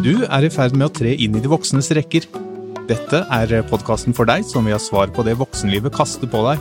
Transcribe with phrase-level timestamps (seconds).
[0.00, 2.24] Du er i ferd med å tre inn i de voksnes rekker.
[2.88, 6.58] Dette er podkasten for deg som vil ha svar på det voksenlivet kaster på deg.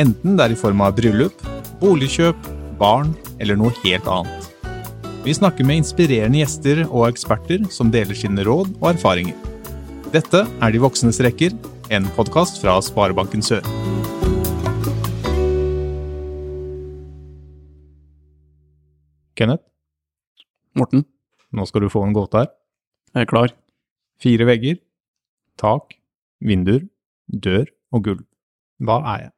[0.00, 1.44] Enten det er i form av bryllup,
[1.82, 2.48] boligkjøp,
[2.80, 4.48] barn eller noe helt annet.
[5.20, 9.36] Vi snakker med inspirerende gjester og eksperter som deler sine råd og erfaringer.
[10.16, 11.52] Dette er De voksnes rekker,
[11.92, 13.68] en podkast fra Sparebanken Sør.
[19.36, 19.69] Kenneth,
[20.78, 21.04] Morten,
[21.56, 22.50] nå skal du få en gåte her.
[23.14, 23.52] jeg er klar.
[24.20, 24.76] Fire vegger,
[25.58, 25.96] tak,
[26.44, 26.84] vinduer,
[27.32, 28.24] dør og gulv.
[28.80, 29.32] Hva er jeg?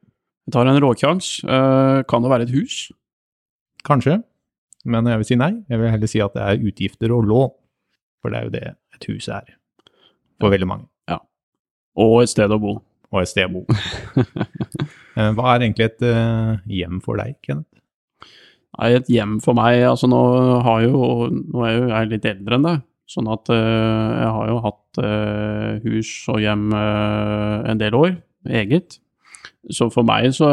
[0.47, 1.29] Jeg tar en råkjangs.
[1.45, 2.91] Eh, kan det være et hus?
[3.87, 4.19] Kanskje,
[4.85, 5.53] men jeg vil si nei.
[5.71, 7.53] Jeg vil heller si at det er utgifter og lån.
[8.23, 8.65] For det er jo det
[8.99, 9.55] et hus er.
[10.43, 10.89] For veldig mange.
[12.01, 12.79] Og et sted å bo.
[13.13, 13.67] Og et sted å bo.
[15.13, 17.82] Eh, Hva er egentlig et eh, hjem for deg, Kenneth?
[18.79, 20.23] Nei, et hjem for meg Altså, nå
[20.65, 24.49] har jo Nå er jo jeg litt eldre enn deg, sånn at uh, jeg har
[24.49, 28.15] jo hatt uh, hus og hjem uh, en del år,
[28.49, 28.97] eget.
[29.69, 30.49] Så for meg så,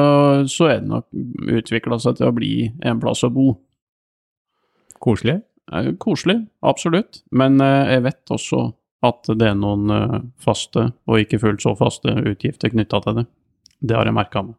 [0.51, 2.53] så er det nok utvikla seg til å bli
[2.85, 3.53] en plass å bo.
[4.99, 5.39] Koselig?
[6.01, 8.63] Koselig, absolutt, men jeg vet også
[9.05, 13.25] at det er noen faste, og ikke fullt så faste, utgifter knytta til det.
[13.79, 14.57] Det har jeg merka meg.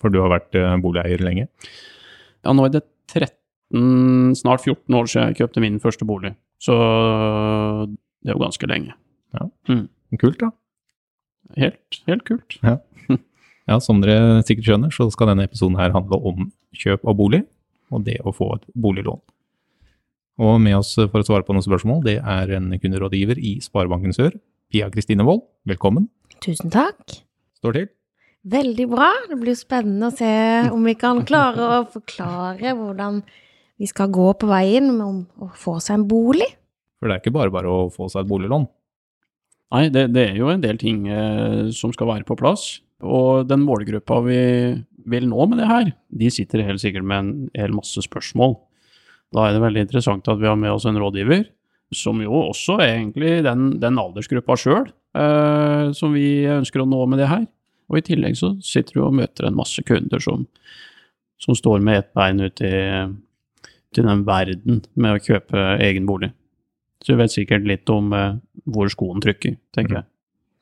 [0.00, 1.50] For du har vært boligeier lenge?
[2.46, 6.74] Ja, nå er det 13, snart 14 år siden jeg kjøpte min første bolig, så
[8.22, 8.94] det er jo ganske lenge.
[10.20, 10.52] Kult, da.
[11.58, 12.58] Helt, helt kult.
[13.66, 17.42] Ja, som dere sikkert skjønner, så skal denne episoden her handle om kjøp av bolig,
[17.90, 19.18] og det å få et boliglån.
[20.46, 24.14] Og med oss for å svare på noen spørsmål, det er en kunderådgiver i Sparebanken
[24.14, 24.36] Sør,
[24.70, 25.42] Pia Kristine Wold.
[25.66, 26.06] Velkommen.
[26.44, 27.22] Tusen takk.
[27.58, 27.88] Står til.
[28.46, 29.08] Veldig bra.
[29.26, 30.30] Det blir spennende å se
[30.70, 33.20] om vi kan klare å forklare hvordan
[33.76, 36.48] vi skal gå på veien med å få seg en bolig.
[37.00, 38.68] For det er ikke bare bare å få seg et boliglån.
[39.74, 43.48] Nei, det, det er jo en del ting eh, som skal være på plass, og
[43.50, 44.38] den målgruppa vi
[45.10, 48.54] vil nå med det her, de sitter helt sikkert med en hel masse spørsmål.
[49.34, 51.48] Da er det veldig interessant at vi har med oss en rådgiver,
[51.94, 54.86] som jo også er egentlig den, den aldersgruppa sjøl,
[55.18, 57.44] eh, som vi ønsker å nå med det her.
[57.90, 60.46] Og i tillegg så sitter du og møter en masse kunder som,
[61.42, 62.74] som står med ett bein ut i,
[63.94, 66.32] til den verden med å kjøpe egen bolig.
[67.04, 68.38] Så du vet sikkert litt om eh,
[68.72, 70.06] hvor skoen trykker, tenker jeg.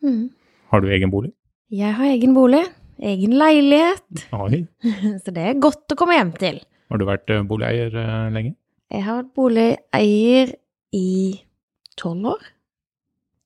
[0.04, 0.24] Mm.
[0.72, 1.32] Har du egen bolig?
[1.72, 2.60] Jeg har egen bolig,
[3.00, 4.64] egen leilighet, Oi.
[5.24, 6.60] så det er godt å komme hjem til.
[6.92, 8.54] Har du vært eh, boligeier eh, lenge?
[8.92, 10.52] Jeg har vært boligeier
[10.94, 11.08] i
[11.98, 12.46] tolv år,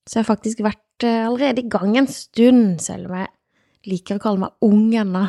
[0.08, 3.30] så jeg har faktisk vært eh, allerede i gang en stund, selv om jeg
[3.86, 5.24] liker å kalle meg ung ennå.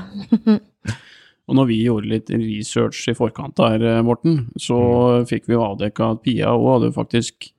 [1.49, 4.79] Og når vi gjorde litt research i forkant der, eh, Morten, så
[5.29, 7.49] fikk vi jo avdekka at Pia òg hadde faktisk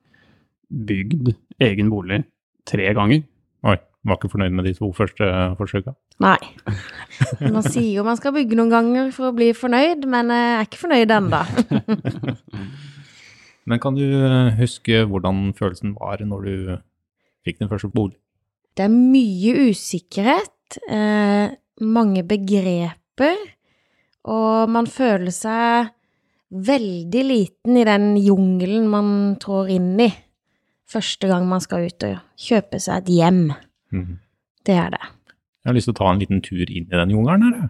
[0.71, 2.21] bygd egen bolig
[2.69, 3.25] tre ganger.
[3.67, 3.75] Oi,
[4.07, 5.27] var ikke fornøyd med de to første
[5.59, 5.93] forsøka?
[6.23, 6.37] Nei.
[7.55, 10.69] Man sier jo man skal bygge noen ganger for å bli fornøyd, men jeg er
[10.69, 11.43] ikke fornøyd ennå.
[13.69, 16.55] Men kan du eh, huske hvordan følelsen var når du
[17.45, 18.17] fikk din første bolig?
[18.77, 20.53] Det er mye usikkerhet,
[20.87, 21.51] eh,
[21.81, 23.37] mange begreper,
[24.29, 25.89] og man føler seg
[26.51, 29.11] veldig liten i den jungelen man
[29.41, 30.09] trår inn i
[30.91, 33.43] første gang man skal ut og kjøpe seg et hjem.
[33.95, 34.17] Mm.
[34.67, 35.03] Det er det.
[35.61, 37.69] Jeg har lyst til å ta en liten tur inn i den jungelen her.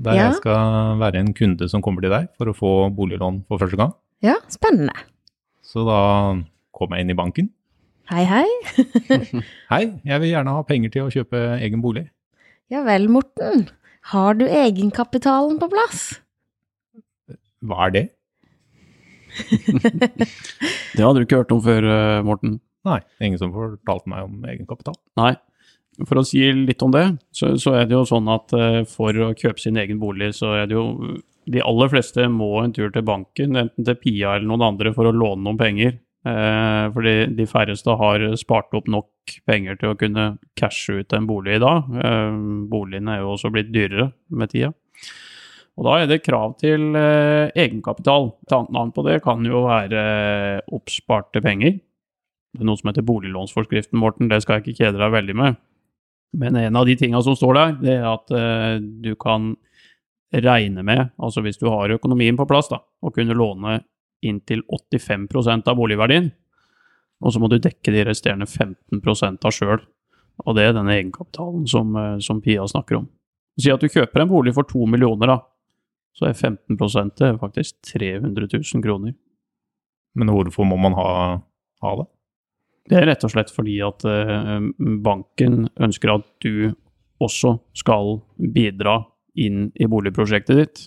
[0.00, 0.26] Der Ja.
[0.28, 3.76] jeg skal være en kunde som kommer til deg for å få boliglån for første
[3.76, 3.92] gang.
[4.22, 4.92] Ja, spennende.
[5.62, 6.36] Så da
[6.76, 7.50] kom jeg inn i banken.
[8.10, 8.46] Hei, hei.
[9.70, 12.08] Hei, jeg vil gjerne ha penger til å kjøpe egen bolig.
[12.70, 13.64] Ja vel, Morten.
[14.12, 16.02] Har du egenkapitalen på plass?
[17.66, 18.02] Hva er det?
[20.94, 22.60] Det hadde du ikke hørt om før, eh, Morten.
[22.86, 24.94] Nei, ingen som fortalte meg om egenkapital.
[25.18, 25.34] Nei.
[26.06, 27.04] For å si litt om det,
[27.36, 30.54] så, så er det jo sånn at eh, for å kjøpe sin egen bolig, så
[30.62, 30.86] er det jo
[31.50, 35.10] De aller fleste må en tur til banken, enten til Pia eller noen andre, for
[35.10, 35.96] å låne noen penger.
[36.20, 40.26] Eh, fordi de færreste har spart opp nok penger til å kunne
[40.58, 41.86] cashe ut en bolig i dag.
[41.96, 44.74] Eh, boligene er jo også blitt dyrere med tida.
[45.80, 48.34] Og da er det krav til eh, egenkapital.
[48.44, 50.02] Et annet navn på det kan jo være
[50.76, 51.78] oppsparte penger.
[52.50, 55.60] Det er noe som heter boliglånsforskriften, Morten, det skal jeg ikke kjede deg veldig med.
[56.36, 58.32] Men en av de tinga som står der, det er at
[59.02, 59.54] du kan
[60.34, 63.80] regne med, altså hvis du har økonomien på plass, da, å kunne låne
[64.26, 66.30] inntil 85% av boligverdien,
[67.20, 69.80] og så må du dekke de resterende 15% av sjøl.
[70.48, 73.08] Og det er denne egenkapitalen som, eh, som Pia snakker om.
[73.60, 75.38] Si at du kjøper en bolig for to millioner, da,
[76.16, 76.76] så er 15
[77.16, 79.14] det er faktisk 300 000 kroner.
[80.14, 81.42] Men hvorfor må man ha,
[81.82, 82.06] ha det?
[82.90, 84.60] Det er rett og slett fordi at eh,
[85.04, 86.72] banken ønsker at du
[87.20, 89.04] også skal bidra
[89.38, 90.82] inn i boligprosjektet ditt.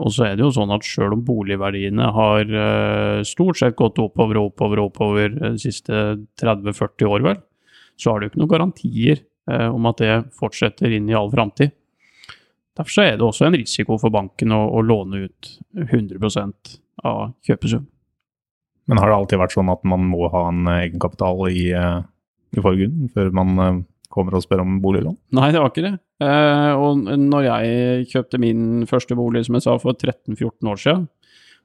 [0.00, 4.00] Og så er det jo sånn at sjøl om boligverdiene har eh, stort sett gått
[4.00, 5.92] oppover og oppover og oppover de siste
[6.40, 7.42] 30-40 år, vel,
[8.00, 11.74] så har du ikke noen garantier eh, om at det fortsetter inn i all framtid.
[12.78, 17.84] Derfor er det også en risiko for banken å, å låne ut 100% av kjøpesum.
[18.88, 22.00] Men har det alltid vært sånn at man må ha en egenkapital i, eh,
[22.56, 25.16] i forgrunnen før man eh, kommer og spør om boliglån?
[25.38, 25.96] Nei, det var ikke det.
[26.22, 31.06] Eh, og når jeg kjøpte min første bolig, som jeg sa, for 13-14 år siden,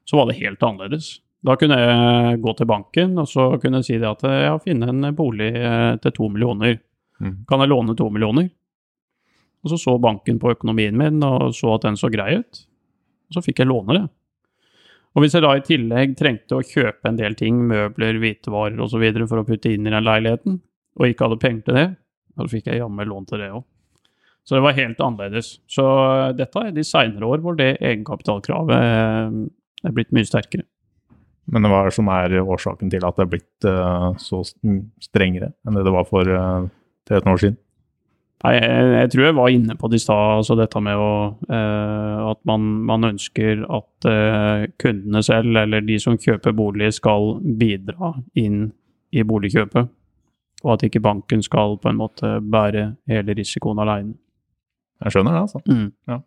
[0.08, 1.18] så var det helt annerledes.
[1.44, 4.62] Da kunne jeg gå til banken og så kunne jeg si det at jeg har
[4.62, 6.80] funnet en bolig eh, til to millioner.
[7.22, 7.44] Mm.
[7.50, 8.48] Kan jeg låne to millioner?
[9.62, 12.64] Og så så banken på økonomien min og så at den så grei ut.
[13.28, 14.06] Og så fikk jeg låne det.
[15.16, 19.04] Og hvis jeg da i tillegg trengte å kjøpe en del ting, møbler, hvitevarer osv.
[19.26, 20.60] for å putte inn i den leiligheten,
[20.98, 21.88] og ikke hadde penger til det,
[22.38, 23.66] da fikk jeg jammen lån til det òg.
[24.48, 25.52] Så det var helt annerledes.
[25.68, 29.38] Så eh, dette er de seinere år hvor det egenkapitalkravet eh,
[29.84, 30.64] er blitt mye sterkere.
[31.48, 34.42] Men hva er det som er årsaken til at det er blitt uh, så
[35.00, 36.66] strengere enn det det var for uh,
[37.08, 37.56] 13 år siden?
[38.38, 41.12] Nei, jeg, jeg tror jeg var inne på det i stad, altså dette med å,
[41.50, 47.40] eh, at man, man, ønsker at eh, kundene selv, eller de som kjøper bolig, skal
[47.42, 48.68] bidra inn
[49.10, 49.90] i boligkjøpet.
[50.64, 54.16] Og at ikke banken skal på en måte bære hele risikoen alene.
[55.04, 55.60] Jeg skjønner det, altså.
[55.70, 55.92] Mm.
[56.10, 56.18] Ja.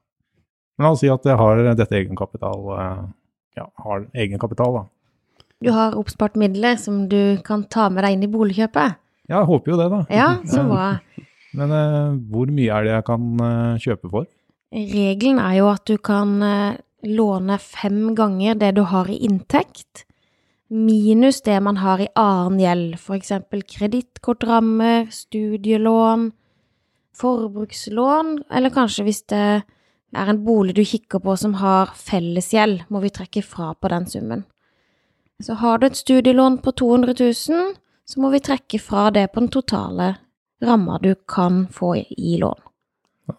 [0.78, 3.02] Men la oss si at jeg har dette egenkapital, eh,
[3.60, 4.84] ja, har egenkapital, da.
[5.62, 8.96] Du har oppspart midler som du kan ta med deg inn i boligkjøpet.
[9.30, 10.00] Ja, jeg håper jo det, da.
[10.10, 10.88] Ja, så bra.
[11.58, 14.30] Men uh, hvor mye er det jeg kan uh, kjøpe for?
[14.72, 20.06] Regelen er jo at du kan uh, låne fem ganger det du har i inntekt,
[20.72, 26.30] minus det man har i annen gjeld, for eksempel kredittkortrammer, studielån,
[27.18, 29.46] forbrukslån, eller kanskje hvis det
[30.12, 34.08] er en bolig du kikker på som har fellesgjeld, må vi trekke fra på den
[34.08, 34.46] summen.
[35.44, 37.76] Så har du et studielån på 200 000,
[38.06, 40.16] så må vi trekke fra det på den totale
[40.62, 42.68] ramma du kan få i lån.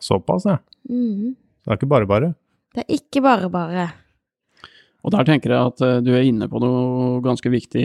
[0.01, 0.59] Såpass, ja.
[0.89, 1.35] Mm.
[1.65, 2.33] Det er ikke bare bare.
[2.75, 3.91] Det er ikke bare bare.
[5.03, 7.83] Og der tenker jeg at uh, du er inne på noe ganske viktig,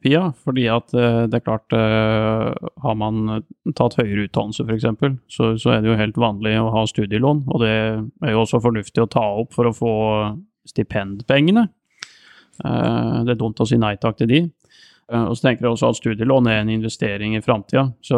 [0.00, 0.22] Pia.
[0.46, 3.44] Fordi at uh, det er klart, uh, har man
[3.76, 4.88] tatt høyere utdannelse f.eks.,
[5.28, 7.44] så, så er det jo helt vanlig å ha studielån.
[7.52, 9.94] Og det er jo også fornuftig å ta opp for å få
[10.68, 11.68] stipendpengene.
[12.54, 14.38] Det er dumt å si nei takk til de.
[15.12, 17.88] Og så tenker jeg også at studielån er en investering i framtida.
[18.00, 18.16] Så,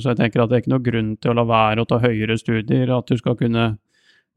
[0.00, 2.00] så, jeg tenker at det er ikke noe grunn til å la være å ta
[2.02, 3.68] høyere studier, at du skal kunne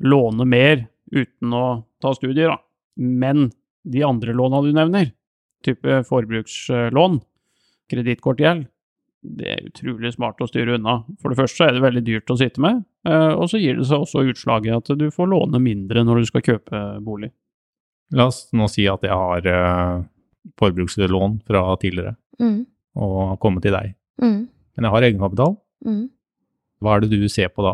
[0.06, 0.84] låne mer
[1.16, 1.66] uten å
[2.04, 2.60] ta studier, da.
[3.00, 3.50] Men
[3.88, 5.14] de andre låna du nevner,
[5.66, 7.22] type forbrukslån,
[7.90, 8.68] kredittkortgjeld,
[9.20, 11.02] det er utrolig smart å styre unna.
[11.20, 14.06] For det første er det veldig dyrt å sitte med, og så gir det seg
[14.06, 17.32] også utslaget at du får låne mindre når du skal kjøpe bolig.
[18.16, 19.50] La oss nå si at jeg har
[20.60, 22.66] forbrukslån fra tidligere Mm.
[22.96, 23.96] og kommet til deg.
[24.22, 24.48] Mm.
[24.76, 25.58] Men jeg har egenkapital.
[25.86, 26.10] Mm.
[26.80, 27.74] Hva er det du ser på da?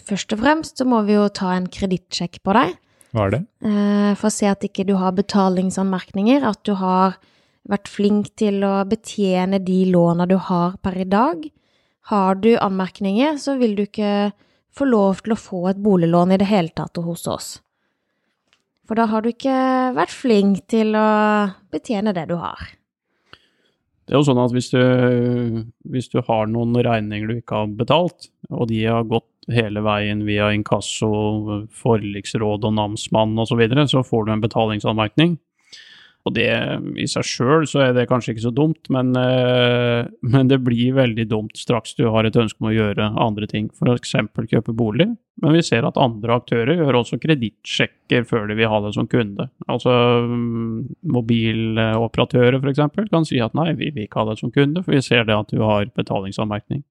[0.00, 2.72] Først og fremst så må vi jo ta en kredittsjekk på deg,
[3.18, 3.42] Hva er det?
[3.66, 7.18] eh, for å se at ikke du har betalingsanmerkninger, at du har
[7.68, 11.42] vært flink til å betjene de låna du har per i dag.
[12.08, 14.30] Har du anmerkninger, så vil du ikke
[14.72, 17.48] få lov til å få et boliglån i det hele tatt hos oss.
[18.88, 19.58] For da har du ikke
[19.98, 21.08] vært flink til å
[21.74, 22.70] betjene det du har.
[24.08, 24.80] Det er jo sånn at hvis du,
[25.92, 30.24] hvis du har noen regninger du ikke har betalt, og de har gått hele veien
[30.28, 31.10] via inkasso,
[31.72, 35.38] forliksråd og namsmann osv., så, videre, så får du en betalingsanmerkning.
[36.26, 36.48] Og det
[37.00, 40.98] i seg sjøl så er det kanskje ikke så dumt, men, eh, men, det blir
[40.98, 44.12] veldig dumt straks du har et ønske om å gjøre andre ting, f.eks.
[44.50, 45.08] kjøpe bolig.
[45.40, 49.08] Men vi ser at andre aktører gjør også kredittsjekker før de vil ha det som
[49.08, 49.48] kunde.
[49.70, 49.94] Altså
[50.26, 52.84] mm, mobiloperatører f.eks.
[53.08, 55.38] kan si at nei, vi vil ikke ha det som kunde, for vi ser det
[55.38, 56.84] at du har betalingsanmerkning.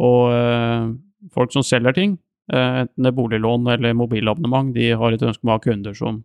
[0.00, 0.86] Og eh,
[1.34, 2.16] folk som selger ting,
[2.52, 5.96] eh, enten det er boliglån eller mobilabonnement, de har et ønske om å ha kunder
[5.98, 6.22] som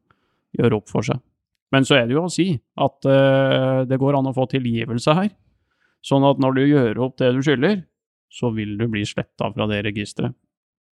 [0.57, 1.21] gjør opp for seg.
[1.73, 2.47] Men så er det jo å si
[2.81, 5.27] at uh, det går an å få tilgivelse her.
[6.01, 7.83] Sånn at når du gjør opp det du skylder,
[8.33, 10.33] så vil du bli sletta fra det registeret.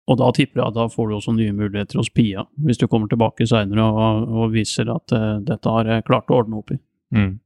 [0.08, 2.86] Og da tipper jeg at da får du også nye muligheter hos Pia, hvis du
[2.88, 5.12] kommer tilbake seinere og, og, viser at
[5.44, 6.78] dette har jeg klart å ordne opp i.
[7.14, 7.36] Mm.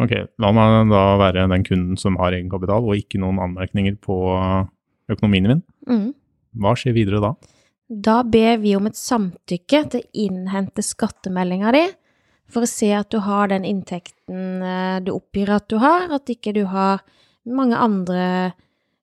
[0.00, 4.16] Ok, la meg da være den kunden som har egenkapital og ikke noen anmerkninger på
[5.12, 5.64] økonomien min.
[5.88, 6.06] Mm.
[6.62, 7.34] Hva skjer videre da?
[7.92, 11.82] Da ber vi om et samtykke til å innhente skattemeldinga di
[12.52, 16.28] for å se at du har den inntekten eh, du oppgir at du har, at
[16.32, 17.02] ikke du har
[17.48, 18.24] mange andre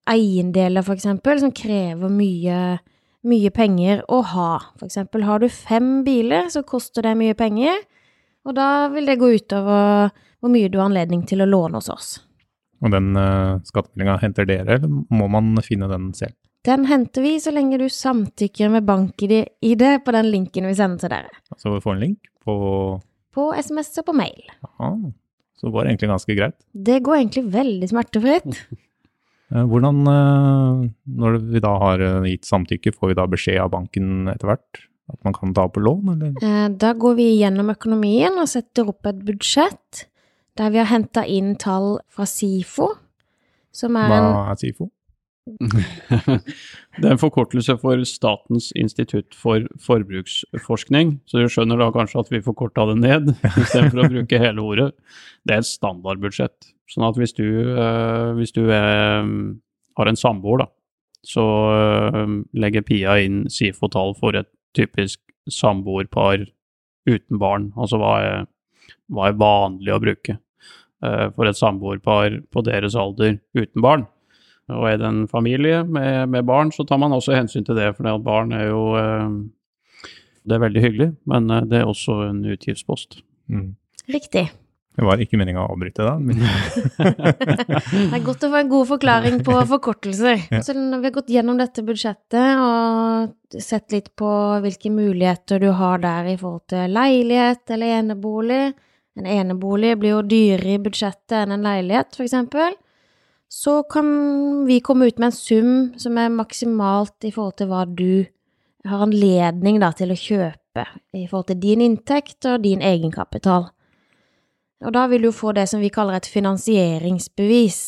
[0.10, 2.60] eiendeler, eksempel, som krever mye,
[3.30, 4.52] mye penger å ha.
[4.86, 7.78] Eksempel har du fem biler, så koster det mye penger,
[8.48, 11.90] og da vil det gå utover hvor mye du har anledning til å låne hos
[11.92, 12.12] oss.
[12.80, 16.38] Og den uh, skattemeldinga henter dere, eller må man finne den selv?
[16.68, 21.14] Den henter vi så lenge du samtykker med bank-ID på den linken vi sender til
[21.14, 21.40] dere.
[21.56, 22.56] Altså vi får en link på
[23.36, 24.48] På SMS og på mail.
[24.68, 24.92] Aha.
[25.60, 26.56] Så det går egentlig ganske greit.
[26.72, 28.54] Det går egentlig veldig smertefritt.
[29.50, 30.82] Eh, Hvordan, eh,
[31.18, 34.82] når vi da har eh, gitt samtykke, får vi da beskjed av banken etter hvert?
[35.10, 36.36] At man kan ta opp lån, eller?
[36.46, 40.06] Eh, Da går vi gjennom økonomien og setter opp et budsjett
[40.60, 42.90] der vi har henta inn tall fra SIFO,
[43.72, 44.90] som er en Hva er SIFO?
[47.00, 52.32] Det er en forkortelse for Statens institutt for forbruksforskning, så du skjønner da kanskje at
[52.34, 53.32] vi forkorta det ned,
[53.64, 54.90] istedenfor å bruke hele ordet.
[55.48, 56.70] Det er et standardbudsjett.
[56.92, 59.26] Sånn at hvis du, eh, hvis du er,
[59.98, 60.70] har en samboer, da,
[61.26, 61.44] så
[62.56, 64.48] legger Pia inn SIFO-tall for et
[64.78, 65.20] typisk
[65.52, 66.46] samboerpar
[67.10, 67.72] uten barn.
[67.78, 68.48] Altså hva er,
[69.12, 74.08] hva er vanlig å bruke eh, for et samboerpar på deres alder uten barn.
[74.70, 77.90] Og er det en familie med, med barn, så tar man også hensyn til det,
[77.98, 78.84] for det at barn er jo
[80.46, 83.22] Det er veldig hyggelig, men eh, det er også en utgiftspost.
[83.50, 83.76] Mm.
[84.10, 84.48] Riktig.
[84.98, 86.40] Det var ikke meninga å avbryte da, men
[86.98, 90.42] Det er godt å få en god forklaring på forkortelser.
[90.52, 90.60] Ja.
[90.66, 94.32] Så når vi har gått gjennom dette budsjettet og sett litt på
[94.64, 98.62] hvilke muligheter du har der i forhold til leilighet eller enebolig
[99.20, 102.78] En enebolig blir jo dyrere i budsjettet enn en leilighet, eksempel.
[103.52, 104.06] Så kan
[104.68, 108.30] vi komme ut med en sum som er maksimalt i forhold til hva du
[108.88, 110.86] har anledning da, til å kjøpe
[111.18, 113.68] i forhold til din inntekt og din egenkapital.
[114.86, 117.80] Og da vil du få det som vi kaller et finansieringsbevis,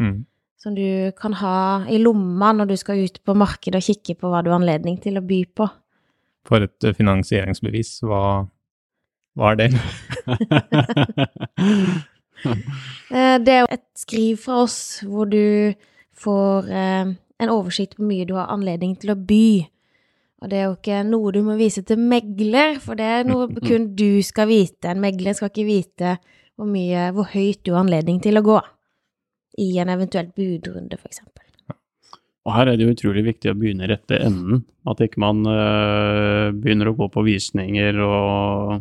[0.00, 0.16] mm.
[0.58, 1.58] som du kan ha
[1.90, 4.96] i lomma når du skal ut på markedet og kikke på hva du har anledning
[5.02, 5.64] til å by på.
[6.48, 8.22] for et eh, finansieringsbevis, hva,
[9.38, 9.70] hva er det?
[13.12, 15.74] Eh, Det er jo et skriv fra oss hvor du
[16.18, 19.66] får eh, en oversikt på hvor mye du har anledning til å by.
[20.42, 23.46] Og det er jo ikke noe du må vise til megler, for det er noe
[23.68, 24.90] kun du skal vite.
[24.90, 26.16] En megler skal ikke vite
[26.58, 28.58] hvor mye, hvor høyt du har anledning til å gå
[29.62, 31.44] i en eventuell budrunde, eksempel.
[32.42, 34.64] Og her er det jo utrolig viktig å begynne rett til enden.
[34.88, 38.80] At ikke man øh, begynner å gå på visninger og,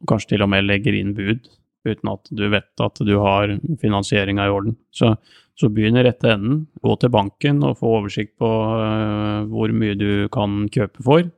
[0.00, 1.46] og kanskje til og med legger inn bud
[1.86, 4.74] uten at du vet at du har finansieringa i orden.
[4.90, 5.12] Så,
[5.56, 6.64] så begynn i rette enden.
[6.84, 11.30] Gå til banken og få oversikt på eh, hvor mye du kan kjøpe for.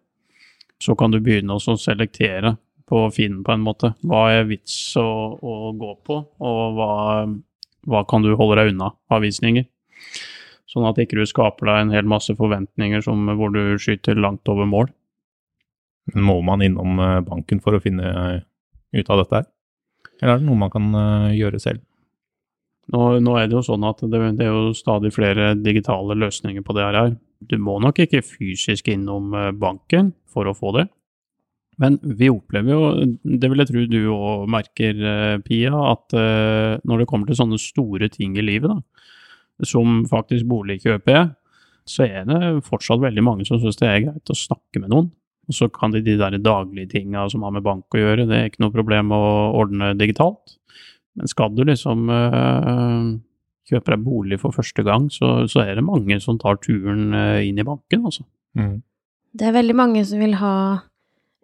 [0.82, 2.56] Så kan du begynne å selektere
[2.88, 3.92] på Finn på en måte.
[4.06, 5.06] Hva er vits å,
[5.38, 6.92] å gå på, og hva,
[7.86, 9.66] hva kan du holde deg unna av visninger.
[10.68, 14.48] Sånn at ikke du skaper deg en hel masse forventninger som, hvor du skyter langt
[14.50, 14.90] over mål.
[16.16, 18.40] Må man innom eh, banken for å finne eh,
[18.98, 19.52] ut av dette her?
[20.18, 20.90] Eller er det noe man kan
[21.30, 21.84] gjøre selv?
[22.94, 26.64] Nå, nå er det jo sånn at det, det er jo stadig flere digitale løsninger
[26.64, 27.16] på det her.
[27.44, 30.88] Du må nok ikke fysisk innom eh, banken for å få det.
[31.78, 32.86] Men vi opplever jo,
[33.22, 37.38] det vil jeg tro du òg merker, eh, Pia, at eh, når det kommer til
[37.38, 41.28] sånne store ting i livet, da, som faktisk boligkjøp er,
[41.88, 45.12] så er det fortsatt veldig mange som syns det er greit å snakke med noen.
[45.48, 48.36] Og så kan de de der daglige tinga som har med bank å gjøre, det
[48.36, 49.22] er ikke noe problem å
[49.56, 50.58] ordne digitalt.
[51.18, 53.18] Men skal du liksom øh,
[53.68, 57.40] kjøpe deg bolig for første gang, så, så er det mange som tar turen øh,
[57.44, 58.24] inn i banken, altså.
[58.56, 58.78] Mm.
[59.38, 60.54] Det er veldig mange som vil ha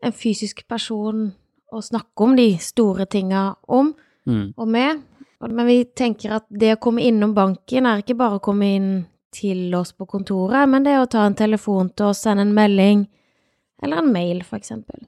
[0.05, 1.27] en fysisk person
[1.75, 3.95] å snakke om de store tinga om
[4.27, 4.55] Mm.
[4.57, 5.03] og med.
[5.41, 8.87] Men vi tenker at det å komme innom banken er ikke bare å komme inn
[9.35, 12.55] til oss på kontoret, men det er å ta en telefon til oss, sende en
[12.57, 13.03] melding,
[13.83, 15.03] eller en mail, for eksempel.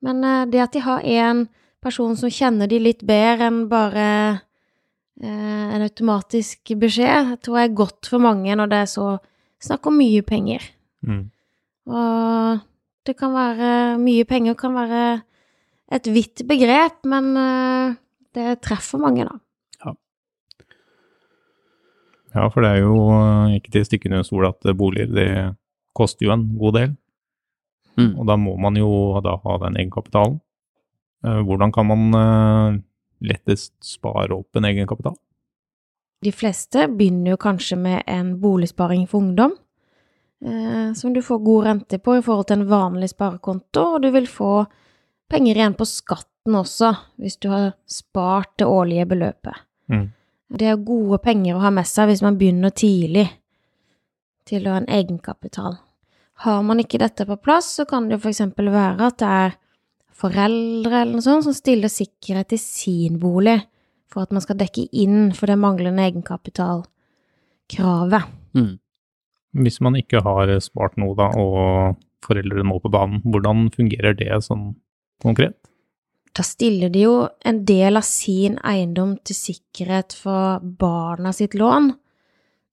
[0.00, 1.42] Men eh, det at de har en
[1.84, 4.06] person som kjenner de litt bedre enn bare
[5.20, 9.08] eh, en automatisk beskjed, tror jeg er godt for mange når det er så
[9.62, 10.64] snakk om mye penger.
[11.04, 11.28] Mm.
[11.92, 12.64] Og
[13.04, 15.04] det kan være Mye penger kan være
[15.92, 17.96] et vidt begrep, men eh,
[18.34, 19.38] det treffer mange, da.
[22.34, 25.30] Ja, for det er jo eh, ikke til å stikke under stol at boliger det
[25.94, 26.94] koster jo en god del.
[27.94, 28.10] Mm.
[28.18, 28.90] Og da må man jo
[29.22, 30.40] da ha den egenkapitalen.
[31.24, 32.80] Eh, Hvordan kan man eh,
[33.24, 35.16] lettest spare opp en egenkapital?
[36.24, 39.56] De fleste begynner jo kanskje med en boligsparing for ungdom,
[40.44, 44.10] eh, som du får god rente på i forhold til en vanlig sparekonto, og du
[44.14, 44.64] vil få
[45.30, 49.64] penger igjen på skatten også, hvis du har spart det årlige beløpet.
[49.92, 50.12] Mm.
[50.54, 53.26] Det er gode penger å ha med seg hvis man begynner tidlig
[54.48, 55.78] til å ha en egenkapital.
[56.44, 59.56] Har man ikke dette på plass, så kan det eksempel være at det er
[60.14, 63.58] foreldre eller noe sånt som stiller sikkerhet i sin bolig
[64.10, 68.24] for at man skal dekke inn for det manglende egenkapitalkravet.
[68.54, 68.74] Mm.
[69.64, 74.30] Hvis man ikke har spart noe da, og foreldrene må på banen, hvordan fungerer det
[74.46, 74.64] sånn
[75.22, 75.56] konkret?
[76.34, 81.92] Da stiller de jo en del av sin eiendom til sikkerhet for barna sitt lån.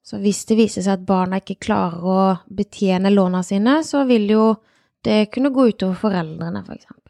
[0.02, 4.26] Så hvis det viser seg at barna ikke klarer å betjene låna sine, så vil
[4.34, 4.56] jo
[5.06, 7.01] det kunne gå utover foreldrene, for eksempel.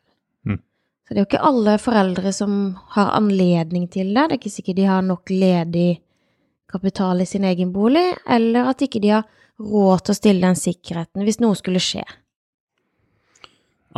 [1.11, 2.51] Så det er jo ikke alle foreldre som
[2.93, 4.21] har anledning til det.
[4.29, 5.89] Det er ikke sikkert de har nok ledig
[6.71, 9.25] kapital i sin egen bolig, eller at ikke de har
[9.59, 12.05] råd til å stille den sikkerheten hvis noe skulle skje.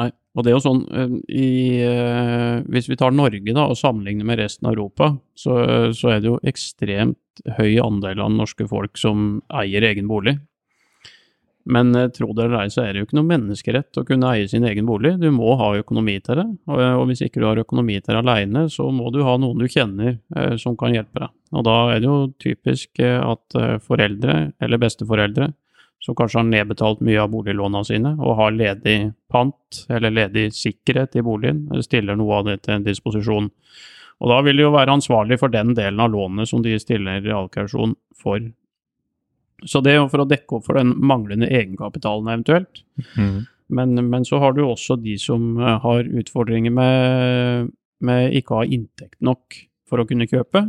[0.01, 1.51] Nei, og det er jo sånn eh, i,
[1.86, 5.60] eh, Hvis vi tar Norge da, og sammenligner med resten av Europa, så,
[5.93, 10.39] så er det jo ekstremt høy andel av norske folk som eier egen bolig.
[11.65, 14.32] Men eh, tro det eller ei, så er det jo ikke noe menneskerett å kunne
[14.36, 15.15] eie sin egen bolig.
[15.22, 18.22] Du må ha økonomi til det, og, og hvis ikke du har økonomi til det
[18.24, 21.36] aleine, så må du ha noen du kjenner eh, som kan hjelpe deg.
[21.53, 25.53] Og da er det jo typisk eh, at eh, foreldre, eller besteforeldre,
[26.03, 28.98] som kanskje har nedbetalt mye av boliglåna sine og har ledig
[29.32, 33.48] pant eller ledig sikkerhet i boligen, stiller noe av det til disposisjon.
[34.20, 37.24] Og da vil de jo være ansvarlig for den delen av lånet som de stiller
[37.24, 38.43] realkausjon for.
[39.70, 42.84] Så det er jo for å dekke opp for den manglende egenkapitalen eventuelt.
[43.15, 43.43] Mm.
[43.74, 47.72] Men, men så har du også de som eh, har utfordringer med,
[48.03, 49.58] med ikke å ha inntekt nok
[49.89, 50.67] for å kunne kjøpe.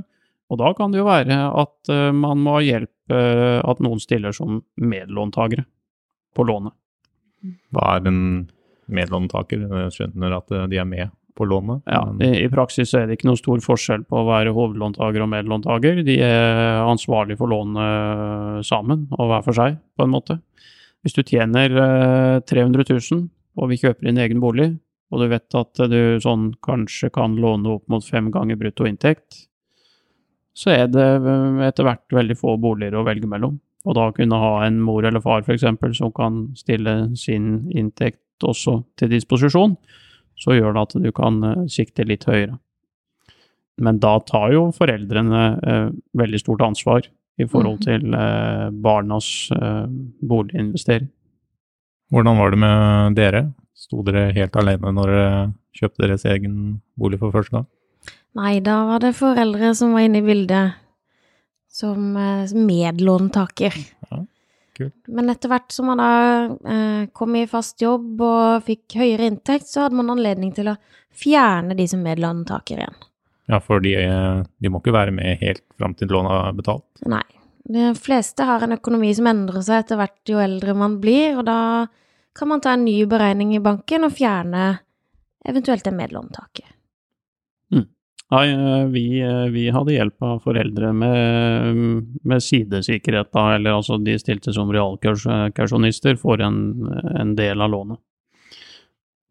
[0.52, 4.02] Og da kan det jo være at eh, man må ha hjelp, eh, at noen
[4.02, 5.66] stiller som medlåntagere
[6.34, 6.74] på lånet.
[7.74, 8.22] Hva er en
[8.88, 9.66] medlåntaker?
[9.68, 11.82] Jeg skjønner at de er med på lånet.
[11.90, 15.30] Ja, i, I praksis er det ikke noe stor forskjell på å være hovedlåntaker og
[15.32, 16.02] medlåntaker.
[16.06, 20.38] De er ansvarlig for lånet sammen, og hver for seg, på en måte.
[21.04, 23.26] Hvis du tjener eh, 300 000
[23.60, 24.70] og vi kjøper din egen bolig,
[25.12, 29.44] og du vet at du sånn kanskje kan låne opp mot fem ganger bruttoinntekt,
[30.54, 33.58] så er det eh, etter hvert veldig få boliger å velge mellom.
[33.84, 35.66] Og da kunne ha en mor eller far f.eks.
[35.98, 39.76] som kan stille sin inntekt også til disposisjon,
[40.40, 42.58] så gjør det at du kan eh, sikte litt høyere.
[43.82, 47.06] Men da tar jo foreldrene eh, veldig stort ansvar
[47.38, 47.84] i forhold Mhm.
[47.86, 49.86] til eh, barnas eh,
[50.22, 51.08] boliginvestering.
[52.12, 53.52] Hvordan var det med dere?
[53.74, 57.66] Sto dere helt alene når dere kjøpte deres egen bolig for første gang?
[58.34, 60.74] Nei, da var det foreldre som var inne i bildet
[61.74, 63.74] som eh, medlåntaker.
[64.10, 64.20] Ja,
[64.76, 64.96] kult.
[65.08, 66.10] Men etter hvert som man da
[66.74, 70.78] eh, kom i fast jobb og fikk høyere inntekt, så hadde man anledning til å
[71.14, 72.98] fjerne de som medlåntaker igjen.
[73.50, 76.86] Ja, for de, eh, de må ikke være med helt fram til lånet er betalt.
[77.06, 77.24] Nei.
[77.64, 81.46] De fleste har en økonomi som endrer seg etter hvert jo eldre man blir, og
[81.48, 81.58] da
[82.36, 84.66] kan man ta en ny beregning i banken og fjerne
[85.48, 86.73] eventuelt en medlåntaker.
[88.32, 91.76] Nei, eh, vi, eh, vi hadde hjelp av foreldre med,
[92.24, 96.58] med sidesikkerhet, da, eller altså de stilte som realkausjonister for en,
[97.20, 98.00] en del av lånet.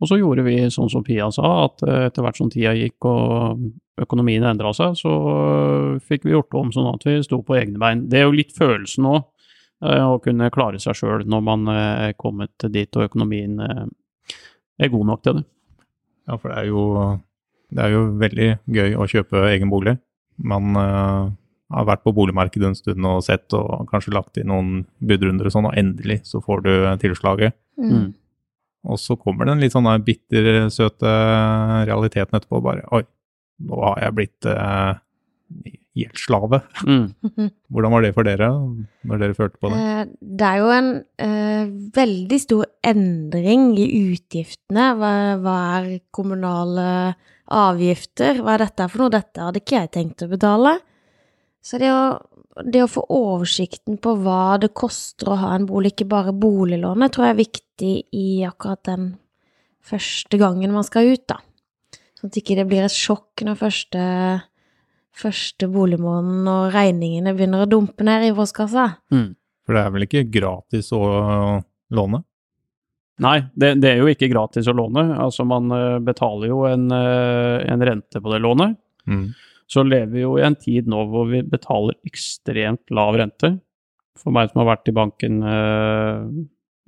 [0.03, 3.07] Og så gjorde vi sånn som Pia sa, at eh, etter hvert som tida gikk
[3.07, 3.61] og
[4.03, 7.79] økonomien endra seg, så eh, fikk vi gjort om sånn at vi sto på egne
[7.79, 8.07] bein.
[8.11, 9.29] Det er jo litt følelsen òg,
[9.83, 13.85] å kunne klare seg sjøl når man eh, er kommet dit og økonomien eh,
[14.79, 15.45] er god nok til det.
[16.27, 16.83] Ja, for det er jo,
[17.71, 19.95] det er jo veldig gøy å kjøpe egen bolig.
[20.43, 21.29] Man uh,
[21.73, 25.55] har vært på boligmarkedet en stund og sett og kanskje lagt inn noen budrunder og
[25.55, 27.57] sånn, og endelig så får du tilslaget.
[27.81, 28.11] Mm.
[28.91, 31.13] Og så kommer den litt sånn der bittersøte
[31.87, 32.59] realiteten etterpå.
[32.65, 33.03] Bare oi,
[33.63, 34.99] nå har jeg blitt uh,
[35.97, 36.59] gjeldsslave.
[36.83, 37.05] Mm.
[37.73, 38.49] Hvordan var det for dere,
[39.07, 39.79] når dere følte på det?
[39.79, 40.01] Eh,
[40.41, 44.89] Det er jo en uh, veldig stor endring i utgiftene.
[44.99, 46.87] Hva, hva er kommunale
[47.53, 48.41] avgifter?
[48.43, 49.13] Hva er dette for noe?
[49.13, 50.77] Dette hadde ikke jeg tenkt å betale.
[51.63, 52.03] Så det å,
[52.65, 57.13] det å få oversikten på hva det koster å ha en bolig, ikke bare boliglånet,
[57.13, 59.13] tror jeg er viktig i akkurat den
[59.83, 61.39] første gangen man skal ut, da.
[62.19, 64.03] Sånn at ikke det blir et sjokk når første,
[65.15, 68.89] første boligmåneden og regningene begynner å dumpe ned i postkassa.
[69.13, 69.31] Mm.
[69.63, 71.03] For det er vel ikke gratis å
[71.95, 72.23] låne?
[73.21, 75.05] Nei, det, det er jo ikke gratis å låne.
[75.21, 78.79] Altså man eh, betaler jo en, eh, en rente på det lånet.
[79.05, 79.27] Mm.
[79.69, 83.55] Så lever vi jo i en tid nå hvor vi betaler ekstremt lav rente.
[84.19, 86.25] For meg som har vært i banken eh,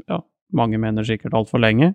[0.09, 0.19] ja,
[0.55, 1.89] mange mener sikkert altfor lenge,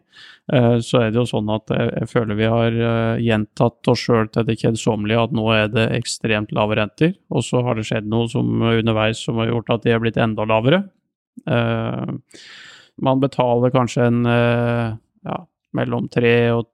[0.50, 2.74] så er det jo sånn at jeg, jeg føler vi har
[3.22, 7.62] gjentatt oss sjøl til det kjedsommelige at nå er det ekstremt lave renter, og så
[7.64, 10.82] har det skjedd noe som underveis som har gjort at de er blitt enda lavere.
[11.46, 12.12] Eh,
[13.02, 14.92] man betaler kanskje en eh,
[15.26, 15.38] ja,
[15.76, 16.68] mellom 3 og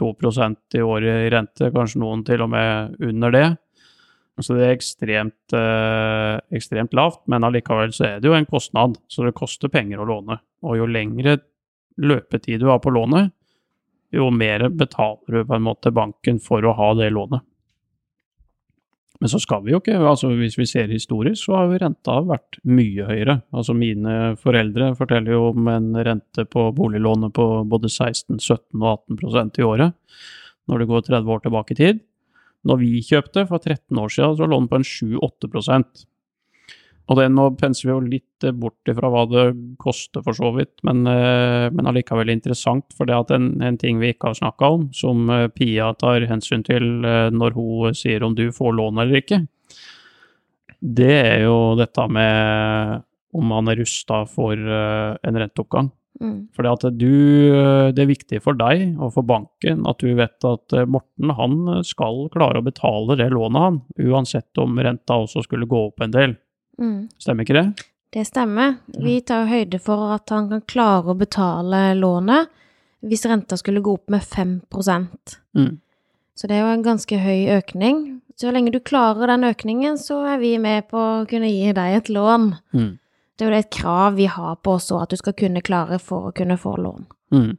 [0.00, 3.46] 2% i året i rente, kanskje noen til og med under det.
[4.40, 8.96] Så det er ekstremt, eh, ekstremt lavt, men allikevel så er det jo en kostnad,
[9.08, 10.38] så det koster penger å låne.
[10.64, 11.36] Og jo lengre
[12.00, 13.34] løpetid du har på lånet,
[14.12, 17.44] jo mer betaler du på en måte banken for å ha det lånet.
[19.22, 22.16] Men så skal vi jo ikke, altså hvis vi ser historisk, så har jo renta
[22.26, 23.36] vært mye høyere.
[23.54, 29.04] Altså mine foreldre forteller jo om en rente på boliglånet på både 16, 17 og
[29.14, 29.94] 18% i året,
[30.66, 32.02] når det går 30 år tilbake i tid.
[32.66, 35.52] Når vi kjøpte for 13 år siden, så lå den på en 7-8
[37.10, 39.46] Og det, nå penser vi jo litt bort ifra hva det
[39.82, 42.94] koster, for så vidt, men, eh, men allikevel interessant.
[42.96, 46.28] For det at en, en ting vi ikke har snakka om, som eh, Pia tar
[46.30, 49.42] hensyn til eh, når hun sier om du får lån eller ikke,
[50.82, 55.92] det er jo dette med om man er rusta for en renteoppgang.
[56.20, 56.48] Mm.
[56.54, 57.12] Fordi at du,
[57.94, 61.56] det er viktig for deg og for banken at du vet at eh, Morten han
[61.86, 66.14] skal klare å betale det lånet han, uansett om renta også skulle gå opp en
[66.14, 66.36] del.
[66.82, 66.96] Mm.
[67.22, 67.66] Stemmer ikke det?
[68.12, 68.74] Det stemmer.
[68.92, 72.50] Vi tar høyde for at han kan klare å betale lånet
[73.02, 74.60] hvis renta skulle gå opp med 5
[75.54, 75.78] Mm.
[76.34, 78.20] Så det er jo en ganske høy økning.
[78.36, 81.96] Så lenge du klarer den økningen, så er vi med på å kunne gi deg
[81.96, 82.54] et lån.
[82.72, 82.98] Mm.
[83.36, 86.30] Det er jo et krav vi har på oss at du skal kunne klare for
[86.30, 87.04] å kunne få lån.
[87.32, 87.52] Mm.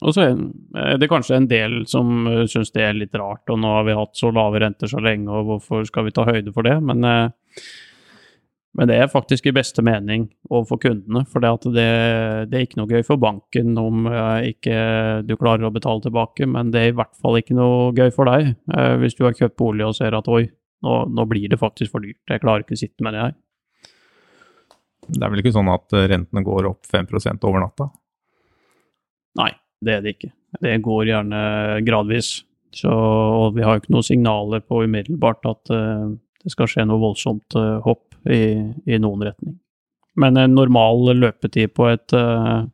[0.00, 3.60] Og så er det kanskje en del som uh, syns det er litt rart, og
[3.60, 6.54] nå har vi hatt så lave renter så lenge, og hvorfor skal vi ta høyde
[6.56, 6.78] for det?
[6.80, 7.62] Men, uh,
[8.78, 11.86] men det er faktisk i beste mening overfor kundene, for det, det,
[12.50, 14.76] det, er ikke noe gøy for banken om uh, ikke
[15.26, 18.30] du klarer å betale tilbake, men det er i hvert fall ikke noe gøy for
[18.30, 18.52] deg
[19.02, 20.44] hvis du har kjøpt bolig og ser at oi,
[20.86, 23.38] nå, nå blir det faktisk for dyrt, jeg klarer ikke å sitte med det her.
[25.10, 27.88] Det er vel ikke sånn at rentene går opp 5% over natta?
[29.40, 29.50] Nei,
[29.82, 30.30] det er det ikke.
[30.62, 31.40] Det går gjerne
[31.86, 32.30] gradvis.
[32.74, 36.06] Så, og vi har jo ikke noen signaler på umiddelbart at uh,
[36.44, 38.42] det skal skje noe voldsomt uh, hopp i,
[38.84, 39.56] i, noen retning.
[40.20, 42.66] Men en normal løpetid på et, uh,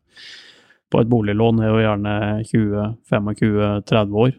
[0.91, 2.17] på et boliglån er jo gjerne
[2.51, 4.37] 20-25-30 år.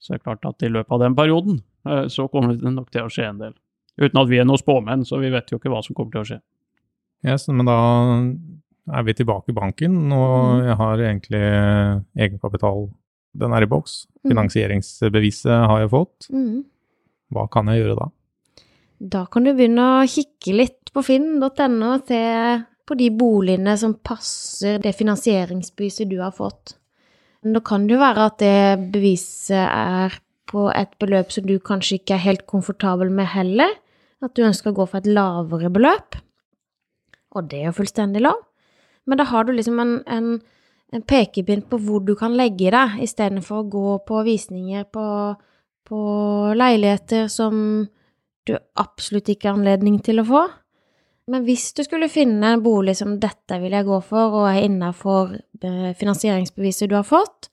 [0.00, 1.62] Så det er klart at i løpet av den perioden
[2.10, 3.52] så kommer det nok til å skje en del.
[3.96, 6.22] Uten at vi er noen spåmenn, så vi vet jo ikke hva som kommer til
[6.24, 6.38] å skje.
[7.26, 7.76] Yes, men da
[8.94, 11.42] er vi tilbake i banken, og jeg har egentlig
[12.14, 12.86] egenkapital.
[13.36, 14.04] Den er i boks.
[14.26, 16.28] Finansieringsbeviset har jeg fått.
[16.32, 16.62] Mm.
[17.34, 18.10] Hva kan jeg gjøre da?
[18.98, 22.22] Da kan du begynne å kikke litt på finn.no og se
[22.86, 26.76] på de boligene som passer det finansieringsbeviset du har fått.
[27.42, 31.58] Men da kan det jo være at det beviset er på et beløp som du
[31.62, 33.74] kanskje ikke er helt komfortabel med heller.
[34.24, 36.16] At du ønsker å gå for et lavere beløp.
[37.36, 38.38] Og det er jo fullstendig lov.
[39.06, 40.30] Men da har du liksom en, en,
[40.94, 45.06] en pekepinn på hvor du kan legge deg, istedenfor å gå på visninger på,
[45.86, 46.00] på
[46.56, 47.58] leiligheter som
[48.46, 50.44] du absolutt ikke har anledning til å få.
[51.32, 54.66] Men hvis du skulle finne en bolig som dette vil jeg gå for, og er
[54.68, 57.50] innafor eh, finansieringsbeviset du har fått,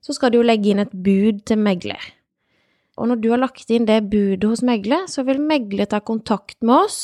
[0.00, 2.00] så skal du jo legge inn et bud til megler.
[3.00, 6.58] Og når du har lagt inn det budet hos megler, så vil megler ta kontakt
[6.64, 7.00] med oss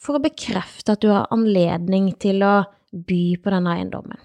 [0.00, 2.54] for å bekrefte at du har anledning til å
[2.96, 4.20] by på denne eiendommen.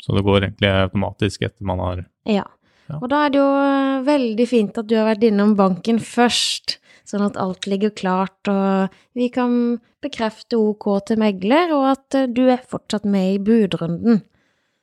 [0.00, 2.46] Så det går egentlig automatisk etter man har Ja.
[2.90, 2.98] Ja.
[2.98, 6.80] Og da er det jo eh, veldig fint at du har vært innom banken først,
[7.10, 12.28] sånn at alt ligger klart, og vi kan bekrefte OK til megler, og at eh,
[12.30, 14.22] du er fortsatt med i budrunden.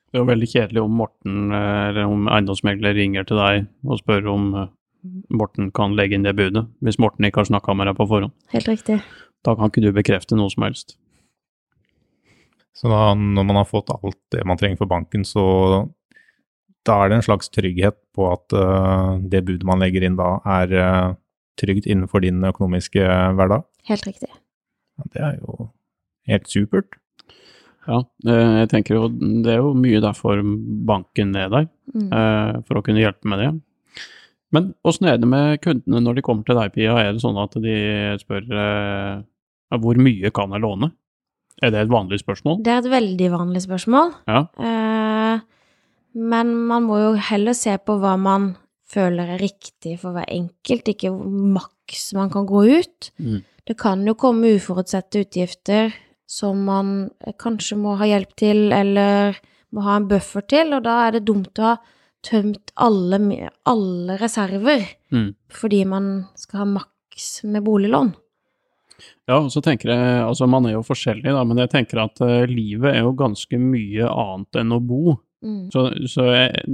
[0.07, 4.01] Det er jo veldig kjedelig om Morten, eh, eller om eiendomsmegler ringer til deg og
[4.03, 4.49] spør om
[5.31, 8.33] Morten kan legge inn det budet, hvis Morten ikke har snakka med deg på forhånd.
[8.51, 9.01] Helt riktig.
[9.45, 10.97] Da kan ikke du bekrefte noe som helst.
[12.77, 15.43] Så da, når man har fått alt det man trenger for banken, så
[16.87, 20.35] da er det en slags trygghet på at uh, det budet man legger inn da,
[20.59, 21.15] er uh,
[21.57, 23.03] trygt innenfor din økonomiske
[23.37, 23.63] hverdag.
[23.89, 24.29] Helt riktig.
[24.97, 25.69] Ja, det er jo
[26.27, 26.97] helt supert.
[27.87, 32.09] Ja, jeg tenker jo det er jo mye derfor banken er der, Mm.
[32.11, 33.61] eh, for å kunne hjelpe med det.
[34.51, 36.97] Men åssen er det med kundene når de kommer til deg, Pia?
[36.99, 39.23] Er det sånn at de spør eh,
[39.71, 40.91] ja, hvor mye kan jeg låne?
[41.63, 42.61] Er det et vanlig spørsmål?
[42.63, 44.13] Det er et veldig vanlig spørsmål.
[44.27, 44.43] Ja.
[44.59, 45.39] Eh,
[46.15, 48.55] men man må jo heller se på hva man
[48.91, 51.11] føler er riktig for hver enkelt, ikke
[51.57, 53.11] maks man kan gå ut.
[53.19, 53.41] Mm.
[53.67, 55.91] Det kan jo komme uforutsette utgifter
[56.27, 59.37] som man kanskje må ha hjelp til, eller
[59.75, 61.75] må ha en buffer til, og da er det dumt å ha
[62.27, 63.19] tømt alle,
[63.67, 65.35] alle reserver Mm.
[65.47, 68.09] fordi man skal ha maks med boliglån.
[69.27, 72.19] Ja, og så tenker jeg, altså man er jo forskjellig da, men jeg tenker at
[72.23, 75.17] uh, livet er jo ganske mye annet enn å bo.
[75.45, 75.67] Mm.
[75.73, 76.65] Så, så jeg,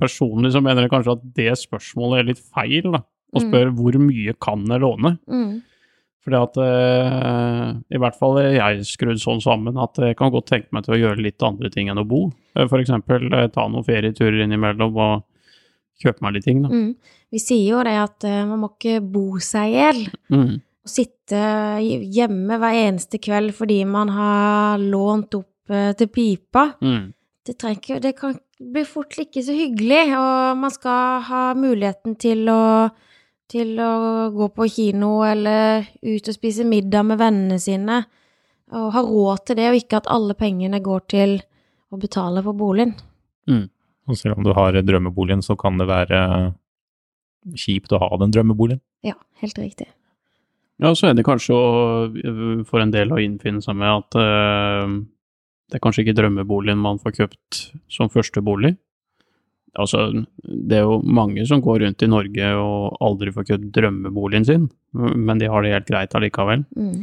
[0.00, 3.02] personlig så mener jeg kanskje at det spørsmålet er litt feil, da.
[3.36, 3.48] Å Mm.
[3.50, 5.18] spørre hvor mye kan jeg låne?
[5.28, 5.56] Mm.
[6.26, 10.48] Fordi at eh, i hvert fall er jeg skrudd sånn sammen at jeg kan godt
[10.50, 12.24] tenke meg til å gjøre litt andre ting enn å bo.
[12.56, 12.70] F.eks.
[12.70, 15.26] For eksempel eh, ta noen ferieturer innimellom og
[16.02, 16.70] kjøpe meg litt ting, da.
[16.72, 16.94] Mm.
[17.32, 20.00] Vi sier jo det at uh, man må ikke bo seg i hjel.
[20.32, 20.50] Mm.
[20.86, 21.44] Å sitte
[22.14, 26.68] hjemme hver eneste kveld fordi man har lånt opp uh, til pipa.
[26.84, 27.08] Mm.
[27.46, 32.16] Det, trenger, ikke- det kan bli fort ikke så hyggelig, og man skal ha muligheten
[32.18, 32.90] til å,
[33.48, 33.90] til å
[34.34, 38.00] gå på kino eller ut og spise middag med vennene sine,
[38.74, 41.36] og ha råd til det, og ikke at alle pengene går til
[41.94, 42.96] å betale for boligen.
[43.46, 43.68] Mm.
[44.08, 46.18] Og selv om du har drømmeboligen, så kan det være
[47.54, 48.80] kjipt å ha den drømmeboligen.
[49.06, 49.86] Ja, helt riktig.
[50.82, 51.68] Ja, så er det kanskje å,
[52.10, 54.96] øh, for en del å innfinne seg med at øh,
[55.66, 58.76] det er kanskje ikke drømmeboligen man får kjøpt som første bolig.
[59.76, 60.06] Altså,
[60.40, 64.68] det er jo mange som går rundt i Norge og aldri får kjøpt drømmeboligen sin,
[64.96, 66.64] men de har det helt greit allikevel.
[66.78, 67.00] Mm.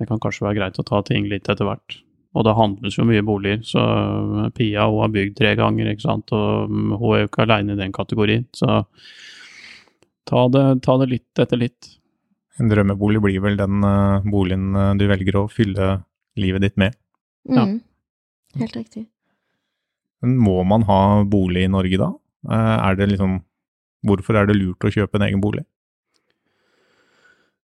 [0.00, 2.02] Det kan kanskje være greit å ta ting litt etter hvert.
[2.32, 3.82] Og det handles jo mye boliger, så
[4.56, 7.76] Pia hun har bygd tre ganger, ikke sant, og mm, hun er jo ikke aleine
[7.76, 8.80] i den kategorien, så
[10.28, 11.90] ta det, ta det litt etter litt.
[12.60, 15.94] En drømmebolig blir vel den eh, boligen eh, du velger å fylle
[16.40, 16.96] livet ditt med.
[17.52, 17.66] Ja.
[18.60, 19.06] Helt riktig.
[20.22, 22.12] Men må man ha bolig i Norge da?
[22.50, 23.42] Eh, Er det liksom
[24.02, 25.62] Hvorfor er det lurt å kjøpe en egen bolig?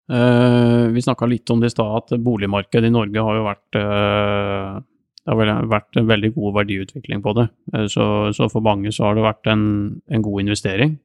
[0.10, 3.78] Uh, vi snakka litt om det i stad, at boligmarkedet i Norge har jo vært
[3.78, 4.78] uh,
[5.22, 7.48] Det har vel vært en veldig god verdiutvikling på det.
[7.74, 9.64] Uh, så, så for mange så har det vært en,
[10.06, 11.00] en god investering.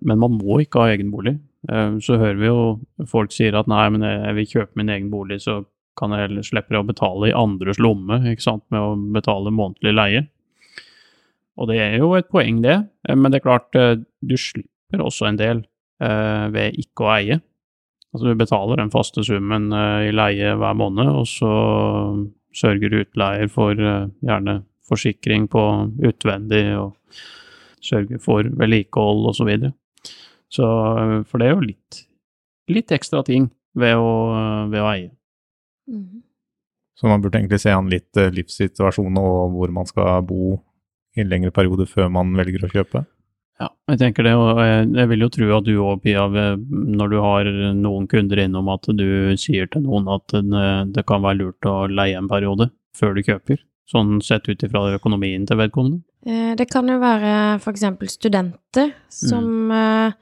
[0.00, 1.36] Men man må ikke ha egen bolig.
[1.68, 5.10] Eh, så hører vi jo folk sier at nei, men jeg vil kjøpe min egen
[5.12, 5.60] bolig, så
[6.00, 9.92] kan jeg heller slippe å betale i andres lomme, ikke sant, med å betale månedlig
[9.94, 10.22] leie.
[11.60, 12.78] Og det er jo et poeng, det.
[13.08, 15.62] Eh, Men det er klart, eh, du slipper også en del
[16.00, 17.40] eh, ved ikke å eie.
[18.10, 21.52] Altså du betaler den faste summen eh, i leie hver måned, og så
[22.56, 25.62] sørger utleier for eh, gjerne forsikring på
[26.08, 26.96] utvendig, og
[27.84, 29.74] sørger for vedlikehold og så videre.
[30.50, 32.00] Så, eh, for det er jo litt,
[32.72, 34.10] litt ekstra ting ved å,
[34.72, 35.10] ved å eie.
[35.90, 36.24] Mm.
[36.98, 40.58] Så man burde egentlig se an litt eh, livssituasjon og hvor man skal bo
[41.16, 43.04] i en lengre periode før man velger å kjøpe.
[43.60, 47.16] Ja, jeg tenker det, og jeg, vil jo tro at du òg, Pia, når du
[47.20, 50.62] har noen kunder innom, at du sier til noen at det,
[50.96, 54.86] det kan være lurt å leie en periode før du kjøper, sånn sett ut ifra
[54.96, 56.00] økonomien til vedkommende.
[56.24, 60.18] Eh, Det kan jo være for eksempel studenter som eh, eh,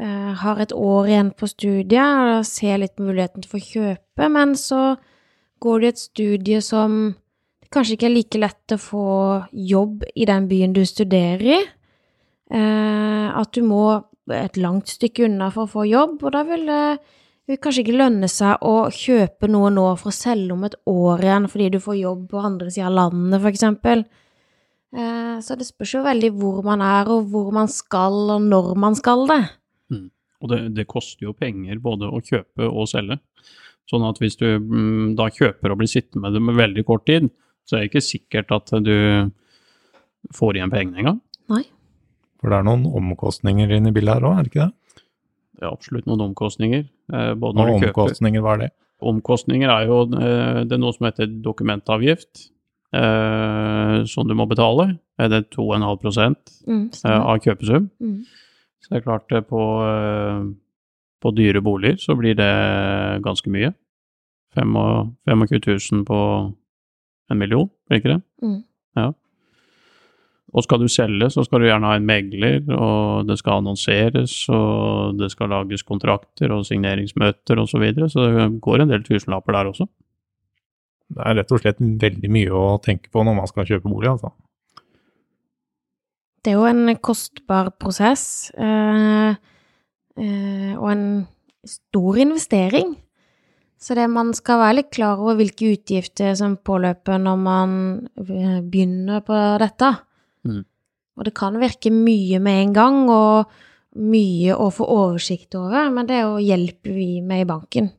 [0.00, 4.94] har et år igjen på studiet og ser litt muligheten til å kjøpe, men så
[5.60, 7.14] går du i et studie som
[7.60, 9.08] det kanskje ikke er like lett å få
[9.52, 11.58] jobb i den byen du studerer i.
[12.50, 16.66] Eh, At du må et langt stykke unna for å få jobb, og da vil
[16.66, 21.22] det kanskje ikke lønne seg å kjøpe noe nå for å selge om et år
[21.26, 24.04] igjen fordi du får jobb på andre sida av landet, for eksempel.
[24.96, 28.74] Eh, Så det spørs jo veldig hvor man er, og hvor man skal, og når
[28.76, 29.42] man skal det.
[30.40, 33.18] Og det, det koster jo penger både å kjøpe og selge.
[33.90, 37.04] Sånn at hvis du mm, da kjøper og blir sittende med det med veldig kort
[37.10, 37.26] tid,
[37.68, 38.94] så er det ikke sikkert at du
[40.36, 41.20] får igjen pengene engang.
[41.52, 41.64] Nei.
[42.40, 45.02] For det er noen omkostninger inne i bildet her òg, er det ikke det?
[45.60, 46.86] Det er absolutt noen omkostninger.
[47.12, 48.70] eh, Både Og når du kjøper omkostninger, hva er det?
[49.10, 52.46] Omkostninger er jo eh, det er noe som heter dokumentavgift,
[52.96, 54.94] eh, som du må betale.
[55.20, 57.90] Er det 2,5 Mm, eh, av kjøpesum?
[58.00, 58.24] Mm.
[58.80, 60.44] Så det er klart, på, eh,
[61.20, 62.52] på dyre boliger så blir det
[63.24, 63.74] ganske mye.
[64.56, 66.20] 25 000 på
[67.30, 68.22] en million, blir ikke det?
[68.42, 68.62] Mm.
[68.98, 69.10] Ja.
[70.50, 74.34] Og skal du selge, så skal du gjerne ha en megler, og det skal annonseres,
[74.50, 79.04] og det skal lages kontrakter og signeringsmøter osv., så, videre, så det går en del
[79.06, 79.86] tusenlapper der også.
[81.10, 84.10] Det er rett og slett veldig mye å tenke på når man skal kjøpe bolig,
[84.10, 84.32] altså.
[86.40, 89.36] Det er jo en kostbar prosess, eh,
[90.16, 91.06] eh, og en
[91.68, 92.94] stor investering.
[93.80, 97.70] Så det man skal være litt klar over hvilke utgifter som påløper når man
[98.20, 99.94] eh, begynner på dette.
[100.44, 100.64] Mm.
[101.16, 103.50] Og det kan virke mye med en gang, og
[104.00, 107.90] mye å få oversikt over, men det er jo hjelper vi med i banken.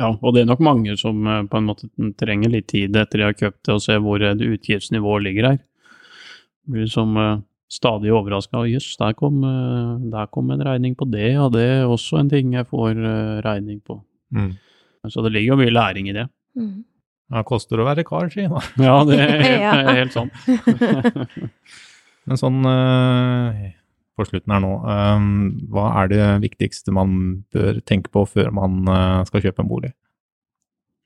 [0.00, 3.20] Ja, og det er nok mange som eh, på en måte trenger litt tid etter
[3.20, 5.60] de har kjøpt det, og se hvor eh, utgiftsnivået ligger her.
[6.70, 8.64] Blir som uh, stadig overraska.
[8.70, 12.32] Jøss, der, kom, uh, der kom en regning på det, og det er også en
[12.32, 13.98] ting jeg får uh, regning på.
[14.34, 14.52] Mm.
[15.12, 16.28] Så det ligger jo mye læring i det.
[16.56, 16.84] Mm.
[17.32, 18.68] Ja, det koster å være kar, sier han.
[18.88, 20.30] Ja, det er helt, helt sant.
[22.24, 22.60] Men sånn
[24.14, 25.24] på slutten her nå, eh,
[25.74, 27.16] hva er det viktigste man
[27.52, 28.86] bør tenke på før man
[29.26, 29.90] skal kjøpe en bolig?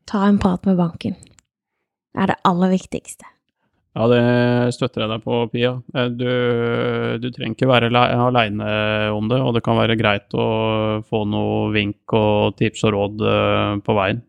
[0.09, 1.16] Ta en prat med banken.
[2.12, 3.27] Det er det aller viktigste.
[3.99, 5.73] Ja, det støtter jeg deg på, Pia.
[5.97, 6.29] Eh, Du,
[7.19, 8.69] du trenger ikke være aleine
[9.11, 13.25] om det, og det kan være greit å få noe vink og tips og råd
[13.27, 14.23] eh, på veien.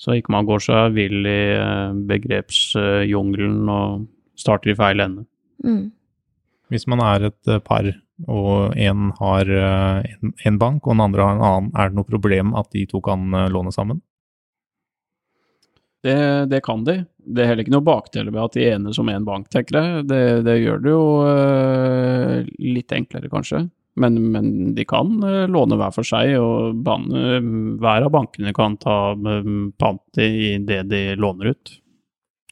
[0.00, 4.08] Så ikke man går seg vill i eh, begrepsjungelen og
[4.40, 5.26] starter i feil ende.
[5.64, 5.84] Mm.
[6.72, 7.84] Hvis man er et par,
[8.24, 12.08] og en har en, en bank og den andre har en annen, er det noe
[12.08, 14.00] problem at de to kan låne sammen?
[16.04, 16.98] Det, det kan de.
[17.16, 20.02] Det er heller ikke noe bakdel ved at de enes om én bank, tenker jeg.
[20.10, 23.62] Det, det gjør det jo øh, litt enklere, kanskje.
[23.96, 27.48] Men, men de kan øh, låne hver for seg, og ban, øh,
[27.80, 28.98] hver av bankene kan ta
[29.80, 31.74] pant i det de låner ut.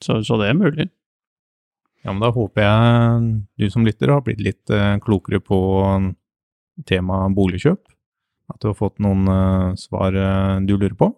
[0.00, 0.88] Så, så det er mulig.
[2.02, 4.72] Ja, men da håper jeg du som lytter har blitt litt
[5.04, 5.58] klokere på
[6.88, 7.84] temaet boligkjøp.
[8.50, 9.28] At du har fått noen
[9.78, 10.16] svar
[10.66, 11.12] du lurer på.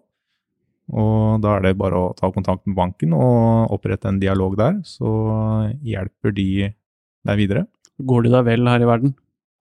[0.93, 4.77] Og da er det bare å ta kontakt med banken og opprette en dialog der,
[4.85, 5.09] så
[5.81, 6.49] hjelper de
[7.25, 7.65] deg videre.
[8.05, 9.15] Går det deg vel her i verden?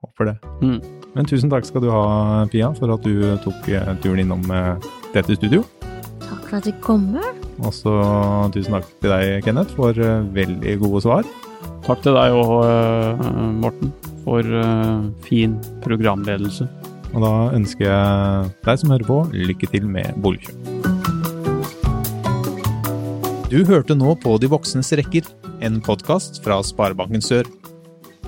[0.04, 0.36] Håper det.
[0.60, 0.78] Mm.
[1.14, 2.04] Men tusen takk skal du ha,
[2.52, 4.74] Pia, for at du tok eh, turen innom eh,
[5.14, 5.62] dette studio.
[6.24, 7.30] Takk for at du kommer.
[7.62, 7.94] Og så
[8.54, 11.28] tusen takk til deg, Kenneth, for eh, veldig gode svar.
[11.86, 13.22] Takk til deg òg,
[13.60, 13.92] Morten,
[14.24, 14.48] for
[15.26, 16.66] fin programledelse.
[17.12, 20.93] Og da ønsker jeg deg som hører på, lykke til med boligkjøp.
[23.50, 25.26] Du hørte nå på De voksnes rekker,
[25.60, 27.48] en podkast fra Sparebanken Sør.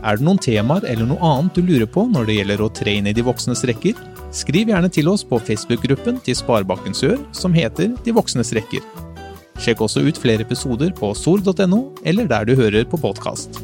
[0.04, 2.98] Er det noen temaer eller noe annet du lurer på når det gjelder å tre
[3.00, 3.96] inn i de voksnes rekker?
[4.36, 8.84] Skriv gjerne til oss på Facebook-gruppen til Sparebanken Sør som heter De voksnes rekker.
[9.56, 13.56] Sjekk også ut flere episoder på sor.no, eller der du hører på podkast.